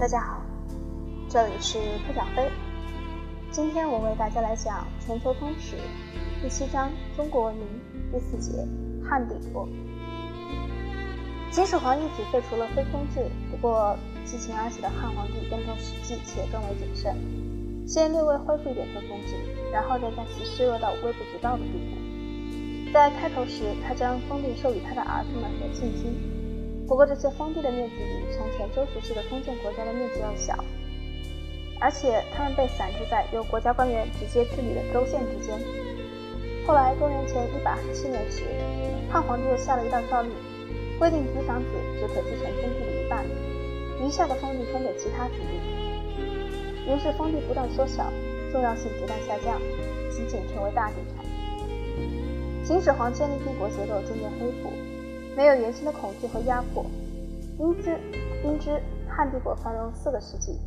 [0.00, 0.40] 大家好，
[1.28, 2.50] 这里是兔小飞。
[3.50, 5.76] 今天我为大家来讲《全球通史》
[6.42, 7.66] 第七章“中国文明”
[8.10, 8.66] 第四节
[9.04, 9.68] “汉帝国”。
[11.52, 17.14] 秦始皇一举废除了非封制，不过激情而起的汉皇帝更重实际且更为谨慎，
[17.86, 19.36] 先略微恢复一点分封制，
[19.70, 22.90] 然后再将其削弱到微不足道的地步。
[22.90, 26.29] 在开头时，他将封地授予他的儿子们和近亲。
[26.90, 30.58] 不过，这些封地的面积比从前周服系的封建国家的面积要小，
[31.78, 35.56] 而且他们被散置在由国家官员直接治理的州县之间。
[36.66, 38.42] 后来，公元前一百二十七年时，
[39.08, 40.32] 汉皇帝又下了一道诏令，
[40.98, 43.24] 规定嫡长子只可继承封地的一半，
[44.02, 46.90] 余下的封地分给其他子弟。
[46.90, 48.10] 于是，封地不断缩小，
[48.50, 49.62] 重要性不断下降，
[50.10, 51.24] 仅仅成为大地产。
[52.64, 54.72] 秦始皇建立帝国结构渐渐恢复。
[55.36, 56.84] 没有原先的恐惧和压迫，
[57.58, 57.96] 因之，
[58.44, 60.58] 因之，汉帝国繁荣四个世纪，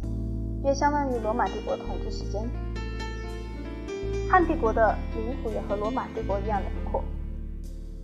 [0.64, 2.42] 约相当于罗马帝国统治时间。
[4.31, 7.03] 汉帝国的领土也和罗马帝国一样辽阔。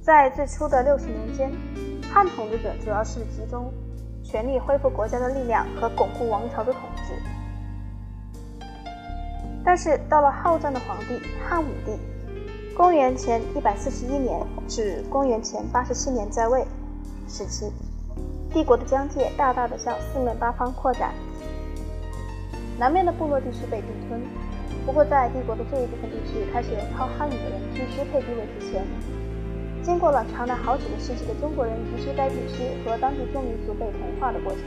[0.01, 1.51] 在最初的六十年间，
[2.11, 3.71] 汉统治者主要是集中
[4.23, 7.13] 全力恢复国家的力量和巩固王朝的统治。
[9.63, 11.91] 但是到了好战的皇帝汉武帝。
[12.79, 16.63] 公元前一百四十一年至公元前八十七年在位
[17.27, 17.69] 时期，
[18.53, 21.13] 帝国的疆界大大的向四面八方扩展。
[22.79, 24.21] 南面的部落地区被并吞，
[24.85, 28.81] 不过在帝国的这一部分地区开始由操汉语的人居支配地位之前，
[29.83, 34.61] 经过了长达好几个世纪的中国人移居该地区和当地众民族被同化的过程。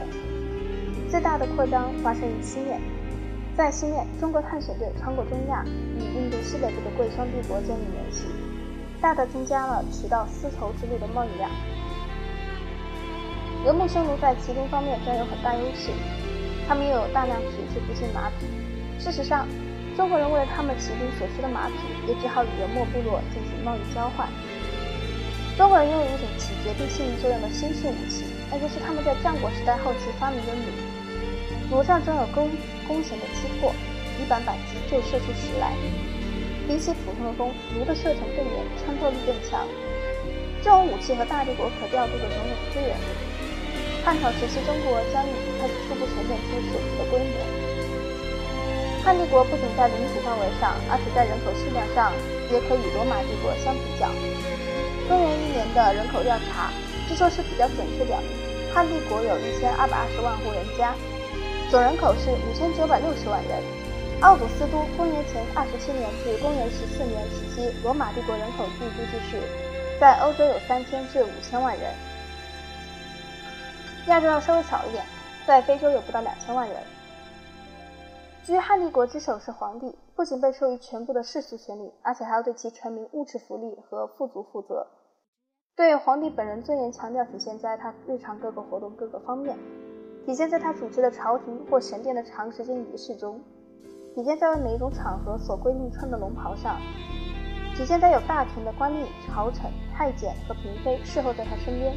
[1.09, 2.79] 最大的扩张发生于西面。
[3.55, 5.63] 在西面，中国探险队穿过中亚，
[5.95, 8.25] 与印度西北部的贵霜帝国建立联系，
[8.99, 11.47] 大大增加了渠道丝绸之路的贸易量。
[13.63, 15.93] 游牧匈奴在骑兵方面占有很大优势，
[16.67, 18.49] 他们拥有大量皮质不性马匹。
[18.97, 19.45] 事实上，
[19.95, 21.77] 中国人为了他们骑兵所需的马匹，
[22.09, 24.27] 也只好与游牧部落进行贸易交换。
[25.55, 31.02] 中国人拥有一种起决定性作用的新式武器，那就是他们在战国时代后期发明的弩。
[31.69, 32.49] 弩上装有弓
[32.87, 33.73] 弓弦的击破，
[34.21, 35.73] 一板板击就射出石来。
[36.67, 39.67] 比起普通的弓，弩的射程更远，穿透力更强。
[40.63, 42.95] 这种武器和大帝国可调度的种种资源，
[44.05, 47.35] 汉朝时期中国疆域开始初步呈现出所需的规模。
[49.03, 52.13] 汉帝国不仅在领土范围上，而且在人口数量上
[52.47, 54.07] 也可与罗马帝国相比较。
[55.09, 56.71] 公元一年的人口调查，
[57.09, 58.31] 据说是比较准确表明，
[58.71, 60.95] 汉帝国有一千二百二十万户人家。
[61.73, 63.59] 总人口是五千九百六十万人。
[64.21, 69.41] 奥古斯都公元前二十七年至公元十四年时期，罗马帝国人口计估计是，
[69.99, 71.91] 在欧洲有三千至五千万人。
[74.05, 75.03] 亚洲要稍微少一点，
[75.47, 76.77] 在非洲有不到两千万人。
[78.43, 84.85] 居汉帝国之首是皇帝，不仅被授予全部的世俗权利，而且还要对其臣民物质福利和富足负责。
[85.75, 89.57] 对皇帝本人尊严强调体现在他日常各个活动各个方面。
[90.25, 93.41] 体现在他主持的朝廷或神殿的长时间仪式中，
[94.15, 96.77] 体现在为每一种场合所规定穿的龙袍上，
[97.75, 101.93] 体现在有大臣的官吏、朝臣、太监和嫔妃侍候在他身边，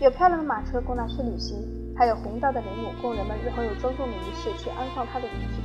[0.00, 1.56] 有漂亮的马车供他去旅行，
[1.96, 5.62] 还有宏大的陵墓供人们日后有庄重的仪式去安放他的遗体。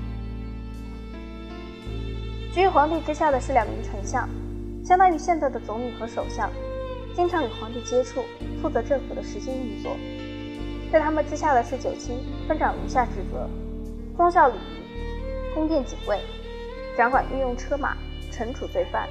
[2.54, 4.30] 居于皇帝之下的是两名丞相，
[4.86, 6.50] 相当于现在的总理和首相，
[7.14, 8.24] 经常与皇帝接触，
[8.62, 9.92] 负责政府的实际运作。
[10.92, 12.20] 在他们之下的是九卿，
[12.50, 13.50] 分掌如下职责：
[14.18, 16.20] 宗教礼仪、宫殿警卫、
[16.98, 17.96] 掌管运用车马、
[18.30, 19.08] 惩处罪犯、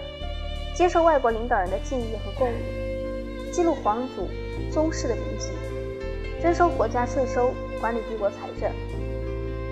[0.74, 4.28] 接受外国领导人的敬意和贡礼、记录皇族、
[4.70, 5.48] 宗室的名籍、
[6.42, 8.70] 征收国家税收、管理帝国财政。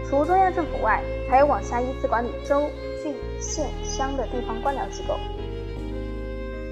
[0.09, 2.71] 除中央政府外，还有往下依次管理州、
[3.03, 5.19] 郡、县、乡的地方官僚机构。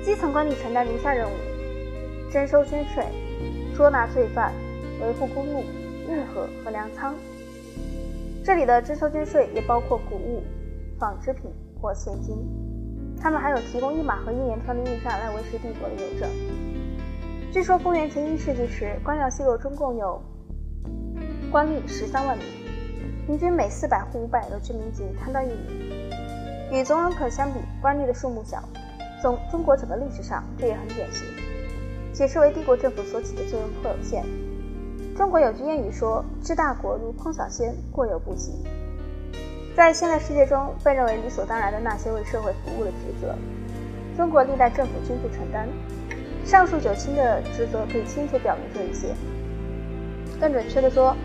[0.03, 1.35] 基层官吏承担如下任务：
[2.33, 3.05] 征收捐税、
[3.77, 4.55] 捉拿罪犯。
[5.01, 5.65] 维护公路、
[6.09, 7.15] 运河和粮仓。
[8.45, 10.43] 这里的征收捐税也包括谷物、
[10.99, 11.51] 纺织品
[11.81, 12.37] 或现金。
[13.19, 16.29] 他们还有提供一马和一连串的运善来维持帝国的邮政。
[17.53, 20.21] 据说公元前一世纪时，官僚机构中共有
[21.51, 22.47] 官吏十三万名，
[23.27, 25.57] 平均每四百户五百个居民仅摊到一名。
[26.71, 28.63] 与总人口相比，官吏的数目小。
[29.23, 31.27] 从中国整个历史上，这也很典型，
[32.13, 34.23] 解释为帝国政府所起的作用颇有限。
[35.17, 38.53] 中国有句谚语说：“治大国如烹小鲜，过犹不及。”
[39.75, 43.35] 在现代世界中，被认为理所当然的那些为社会服务的职责，
[44.15, 45.67] 中国历代政府均不承担。
[46.45, 49.09] 上述九卿的职责可以清楚表明这一些。
[50.39, 51.17] 更准确地说，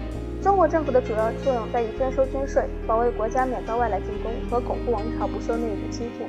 [0.42, 6.24] 中国政府的主要作用在于征收捐税、保卫国家免遭外来进攻和巩固王朝不受内部侵附。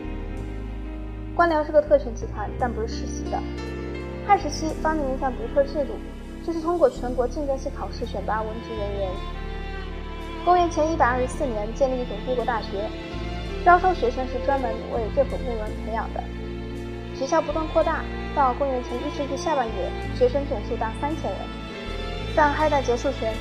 [1.37, 3.39] 官僚是个特权集团，但不是世袭的。
[4.27, 5.95] 汉时期发明了一项独特制度，
[6.47, 9.09] 就是通过全国竞争性考试选拔文职人员。
[10.45, 12.91] 公元前一百二十四年，建立一所帝国大学，
[13.65, 16.23] 招收学生是专门为这所部门培养的。
[17.15, 18.03] 学校不断扩大，
[18.35, 19.73] 到公元前一世纪下半叶，
[20.19, 21.39] 学生总数达三千人。
[22.35, 23.33] 但汉代结束前。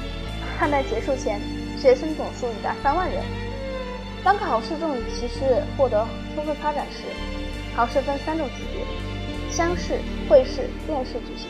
[0.60, 1.42] 汉代结束前，
[1.80, 3.24] 学生总数已达三万人。
[4.24, 6.06] 当考试这种形式获得
[6.36, 7.06] 充分发展时，
[7.76, 8.86] 考试分三种级别：
[9.50, 9.98] 乡试、
[10.30, 11.48] 会试、殿试举行。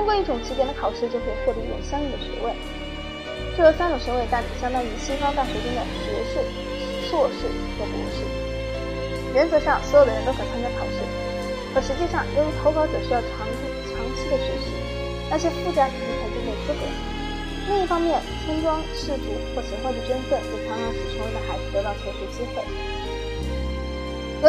[0.00, 2.48] 通过一种级别的考试，就可以获得一种相应的学位。
[3.52, 6.40] 这三种学位大体相当于西方大学中的学士、
[7.04, 7.44] 硕士
[7.76, 8.24] 和博士。
[9.36, 11.04] 原则上，所有的人都可参加考试，
[11.76, 13.44] 可实际上，由于投稿者需要长
[13.92, 14.72] 长期的学习，
[15.28, 16.88] 那些富家子弟才具备资格。
[17.68, 22.64] 另一方面，村庄氏族或协会的捐赠也常常使穷人的孩子得到求学机会。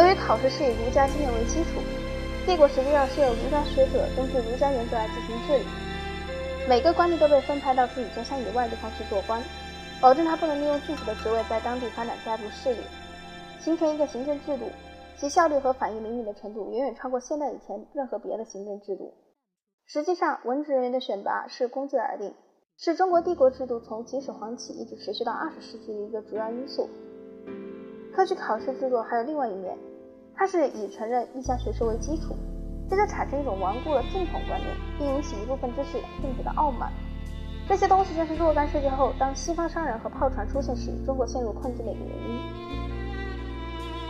[0.08, 1.84] 于考试是以儒家经验为基础，
[2.44, 5.64] 帝国实际上是由儒家学者根据儒家原则来进行治理。
[6.68, 9.40] 每个官吏都被分派到自己家乡以外地方去做官，
[10.00, 12.80] 保证他不能利用自己的职位在当地发展家族势力，
[13.60, 14.64] 形成一个行政制度，
[15.16, 19.14] 其效率和反应灵敏的程度远远超过现代以前任何别的行政制度。
[19.86, 22.34] 实际上，文职人员的选拔是公祭而定。
[22.76, 26.88] 是中国帝国制度从秦始皇起一直持续到二十世纪的一个主要因素。
[28.12, 29.76] 科举考试制度还有另外一面，
[30.34, 32.36] 它是以承认一家学说为基础，
[32.88, 36.92] 接着产生一种顽固的正统观念，并引起一部分知识分子的傲慢。
[37.68, 42.40] 这些东西正是若干世纪后，当西方商人和炮船出现时，中国陷入困境的一个原因。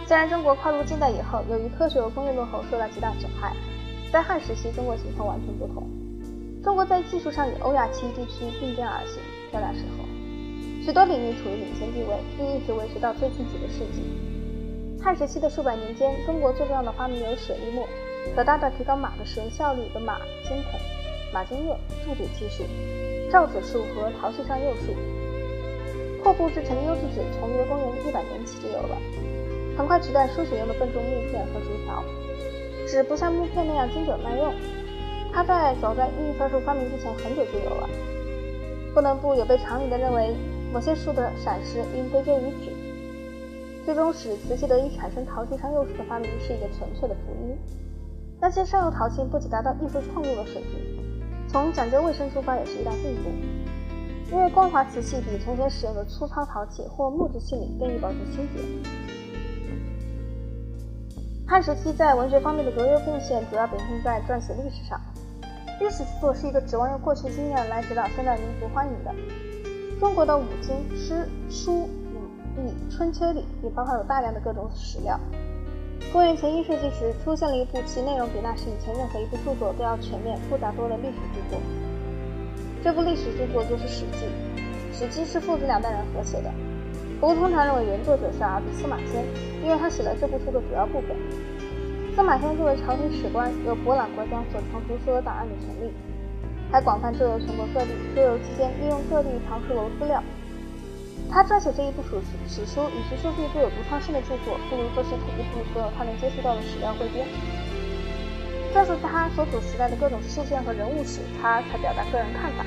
[0.06, 3.54] 虽然中国跨入近代以后，由于科学和工业落后受到极大损害，
[4.10, 5.86] 在汉时期中国情况完全不同。
[6.62, 9.20] 中国在技术上与欧亚其余地区并肩而行，
[9.52, 10.04] 在那时候，
[10.82, 14.31] 许多领域处于领先地位，并一直维持到最近几个世纪。
[15.02, 17.84] 汉时期的数百年间，中国最重要的发明有水利磨，
[18.36, 20.80] 可大大提高马的使用效率的马金盆、
[21.34, 22.62] 马金锉铸纸技术、
[23.28, 24.94] 造纸术和陶器上釉术。
[26.22, 28.96] 破布制成的优质纸从约公元一百年起就有了，
[29.76, 32.04] 很快取代书写用的笨重木片和竹条。
[32.86, 34.54] 纸不像木片那样经久耐用。
[35.32, 37.88] 它在早在印刷术发明之前很久就有了。
[38.94, 40.32] 不能不有被常理的认为，
[40.72, 42.70] 某些术的闪失应归咎于纸，
[43.84, 47.56] 最终使瓷器得以产生陶器上釉术的发明是一个纯粹的福音。
[48.40, 53.30] 那些上釉陶器不仅达到艺术创作的水平，从讲究卫生出发也是一大进步，
[54.32, 58.88] 因为光滑瓷器比从前使用的粗糙陶器或木质器皿更易保持清洁。
[61.46, 65.00] 汉时期在文学方面的卓越贡献主要表现在撰写历史上。
[65.80, 69.12] 历史著作是一个指望用过去经验来指导现代民族欢迎的。
[70.00, 71.88] 中国的五经、诗、书、
[72.90, 75.18] 春秋里也包含有大量的各种史料。
[76.12, 81.60] 公元前一世纪时，出现了一部其内容比那时以前任何一部著作都要全面、复杂多的历史著作。
[82.82, 84.26] 这部历史著作就是《史记》。
[84.98, 86.52] 《史记》是父子两代人合写的，
[87.20, 89.24] 不过通常认为原作者是儿子司马迁，
[89.62, 91.16] 因为他写了这部书的主要部分。
[92.14, 95.90] 司马迁作为朝廷史官，有博览国家所藏图书和档案的权利，
[96.70, 97.88] 还广泛周游全国各地。
[98.14, 100.22] 周游期间，利用各地藏书楼资料。
[101.30, 107.26] 他撰写这一部史史书，与其说是一部有独创性的著作，不如说是一部所有他能接触到的史料汇编。
[108.72, 112.64] 撰述他所处时代的各种事件和人物时，他才表达个人看法，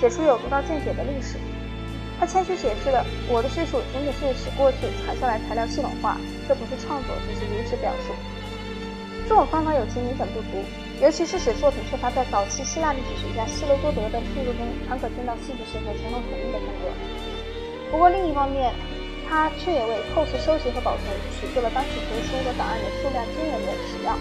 [0.00, 1.36] 写出有独到见解的历史。
[2.20, 6.16] 他谦虚解释了我的叙述仅仅是使过去传下来材料系统化，
[6.48, 8.12] 这不是创作，只是如实表述。
[9.28, 10.64] 这种方法有其明显不足，
[11.00, 17.37] 尤其是使作品缺乏在早期希腊历史学家希罗多德的著作中常可见到细致性和前后统一的风格。
[17.90, 18.72] 不过另一方面，
[19.28, 21.08] 他却也为后世收集和保存
[21.40, 24.12] 取得了当时图书和档案的数量惊人的史料。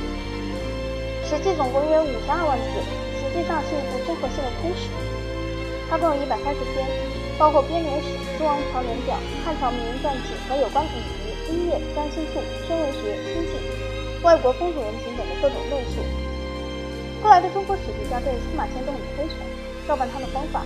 [1.30, 2.80] 《史记》总共约五十二万字，
[3.20, 4.88] 实际上是一部综合性的通史。
[5.90, 6.88] 它共有一百三十篇，
[7.40, 13.52] 包括编年史、诸王朝年表、汉朝名人传记和有关礼仪、音乐、占星术、天文学、星际。
[14.24, 16.04] 外国风土人情等的各种论述。
[17.24, 19.36] 后来的中国史学家对司马迁都很推崇，
[19.88, 20.64] 照搬他的方法，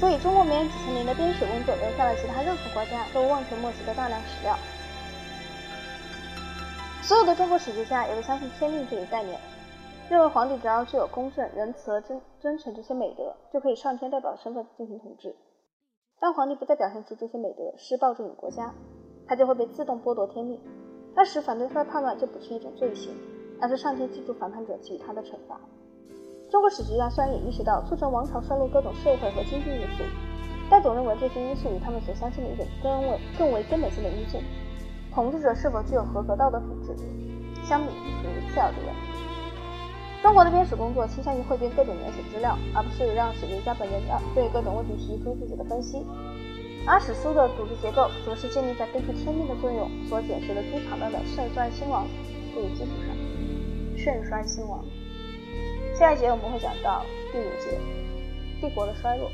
[0.00, 4.56] 所以中国绵延几千年的编史工作留下了其他任何国家都望尘莫及的大量史料。
[7.02, 9.38] 所有的中国史学家也都相信天命这一概念，
[10.08, 15.36] 认为皇帝只要具有公正、仁慈真真诚这些美德，就可以上天代表身份进行统治。
[16.18, 18.72] 当皇帝不再表现出这些美德，施暴这种国家，
[19.28, 20.58] 他就会被自动剥夺天命。
[21.14, 23.14] 那时反对他的叛乱就不是一种罪行，
[23.60, 25.60] 而是上天记住反叛者给予他的惩罚。
[26.50, 30.02] 中国史学家虽然也意识到促成王朝衰落各种社会和经济因素，
[30.68, 34.38] 但总认为这些因素与他们所相信的一种更为更为根本性的因素——
[35.14, 36.92] 统治者是否具有合格道德品质——
[37.62, 38.92] 相比属于次要地位。
[40.22, 44.02] 中国的编史工作倾向于汇编各种原始资料，而不是让史学家本人
[44.34, 46.04] 对各种问题提出自己的分析。
[46.84, 52.06] 而史书的组织结构则是建立在根据天命的作用所解释的诸常的盛衰兴亡
[52.52, 53.16] 这一基础上。
[53.96, 54.84] 盛衰兴亡。
[56.00, 57.78] 第二节我们会讲到第五节，
[58.58, 59.30] 帝国的衰落。